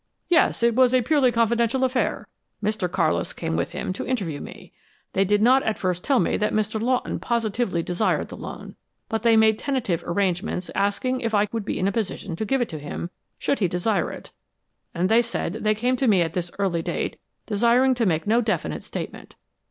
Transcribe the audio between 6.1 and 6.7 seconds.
me that